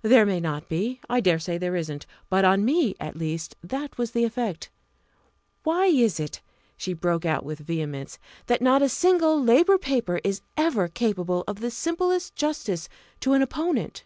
[0.00, 0.98] There may not be.
[1.10, 4.70] I dare say there isn't; but on me at least that was the effect.
[5.62, 6.40] Why is it"
[6.78, 11.60] she broke out with vehemence "that not a single Labour paper is ever capable of
[11.60, 12.88] the simplest justice
[13.20, 14.04] to an opponent?"